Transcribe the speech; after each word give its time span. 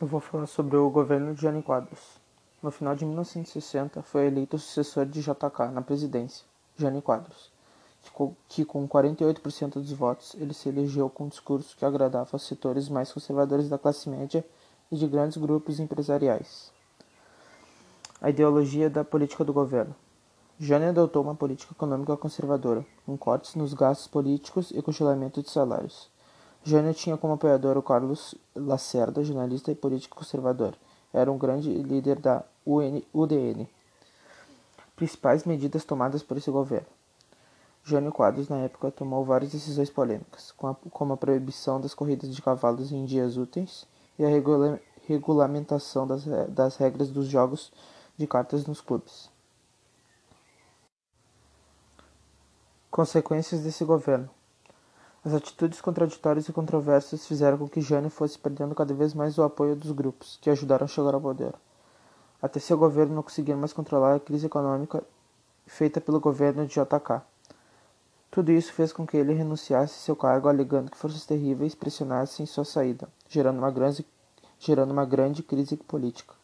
Eu 0.00 0.06
vou 0.06 0.20
falar 0.20 0.46
sobre 0.46 0.76
o 0.76 0.88
governo 0.88 1.34
de 1.34 1.42
Jânio 1.42 1.60
Quadros. 1.60 2.20
No 2.62 2.70
final 2.70 2.94
de 2.94 3.04
1960, 3.04 4.00
foi 4.00 4.26
eleito 4.28 4.54
o 4.54 4.58
sucessor 4.58 5.04
de 5.04 5.20
JK 5.20 5.72
na 5.72 5.82
presidência, 5.82 6.46
Jânio 6.76 7.02
Quadros, 7.02 7.50
que 8.46 8.64
com 8.64 8.86
48% 8.86 9.72
dos 9.72 9.90
votos 9.90 10.36
ele 10.38 10.54
se 10.54 10.68
elegeu 10.68 11.10
com 11.10 11.24
um 11.24 11.28
discurso 11.28 11.76
que 11.76 11.84
agradava 11.84 12.30
aos 12.32 12.46
setores 12.46 12.88
mais 12.88 13.12
conservadores 13.12 13.68
da 13.68 13.76
classe 13.76 14.08
média 14.08 14.46
e 14.88 14.94
de 14.94 15.08
grandes 15.08 15.36
grupos 15.36 15.80
empresariais. 15.80 16.72
A 18.20 18.30
ideologia 18.30 18.88
da 18.88 19.02
política 19.02 19.44
do 19.44 19.52
governo. 19.52 19.96
Jânio 20.60 20.90
adotou 20.90 21.24
uma 21.24 21.34
política 21.34 21.72
econômica 21.72 22.16
conservadora, 22.16 22.86
com 23.04 23.18
cortes 23.18 23.56
nos 23.56 23.74
gastos 23.74 24.06
políticos 24.06 24.70
e 24.70 24.80
congelamento 24.80 25.42
de 25.42 25.50
salários. 25.50 26.08
Jânio 26.68 26.92
tinha 26.92 27.16
como 27.16 27.32
apoiador 27.32 27.78
o 27.78 27.82
Carlos 27.82 28.34
Lacerda, 28.54 29.24
jornalista 29.24 29.72
e 29.72 29.74
político 29.74 30.18
conservador. 30.18 30.74
Era 31.10 31.32
um 31.32 31.38
grande 31.38 31.72
líder 31.72 32.18
da 32.18 32.44
UN, 32.66 33.02
UDN. 33.10 33.66
Principais 34.94 35.44
medidas 35.44 35.86
tomadas 35.86 36.22
por 36.22 36.36
esse 36.36 36.50
governo. 36.50 36.86
Jânio 37.82 38.12
Quadros, 38.12 38.50
na 38.50 38.58
época, 38.58 38.90
tomou 38.90 39.24
várias 39.24 39.50
decisões 39.50 39.88
polêmicas, 39.88 40.52
como 40.90 41.14
a 41.14 41.16
proibição 41.16 41.80
das 41.80 41.94
corridas 41.94 42.34
de 42.34 42.42
cavalos 42.42 42.92
em 42.92 43.06
dias 43.06 43.38
úteis 43.38 43.86
e 44.18 44.24
a 44.26 44.28
regula 44.28 44.78
regulamentação 45.06 46.06
das, 46.06 46.26
das 46.50 46.76
regras 46.76 47.08
dos 47.08 47.28
jogos 47.28 47.72
de 48.14 48.26
cartas 48.26 48.66
nos 48.66 48.82
clubes. 48.82 49.30
Consequências 52.90 53.62
desse 53.62 53.86
governo. 53.86 54.28
As 55.24 55.34
atitudes 55.34 55.80
contraditórias 55.80 56.48
e 56.48 56.52
controversas 56.52 57.26
fizeram 57.26 57.58
com 57.58 57.68
que 57.68 57.80
Jânio 57.80 58.08
fosse 58.08 58.38
perdendo 58.38 58.74
cada 58.74 58.94
vez 58.94 59.14
mais 59.14 59.36
o 59.36 59.42
apoio 59.42 59.74
dos 59.74 59.90
grupos 59.90 60.38
que 60.40 60.48
ajudaram 60.48 60.84
a 60.84 60.88
chegar 60.88 61.12
ao 61.12 61.20
poder. 61.20 61.54
Até 62.40 62.60
seu 62.60 62.78
governo 62.78 63.16
não 63.16 63.22
conseguir 63.22 63.54
mais 63.54 63.72
controlar 63.72 64.14
a 64.14 64.20
crise 64.20 64.46
econômica 64.46 65.02
feita 65.66 66.00
pelo 66.00 66.20
governo 66.20 66.64
de 66.66 66.74
JK. 66.74 67.20
Tudo 68.30 68.52
isso 68.52 68.72
fez 68.72 68.92
com 68.92 69.04
que 69.04 69.16
ele 69.16 69.32
renunciasse 69.32 69.94
seu 69.94 70.14
cargo 70.14 70.48
alegando 70.48 70.90
que 70.90 70.96
forças 70.96 71.26
terríveis 71.26 71.74
pressionassem 71.74 72.46
sua 72.46 72.64
saída, 72.64 73.08
gerando 73.28 73.58
uma 73.58 73.70
grande, 73.70 74.06
gerando 74.58 74.92
uma 74.92 75.04
grande 75.04 75.42
crise 75.42 75.76
política. 75.76 76.34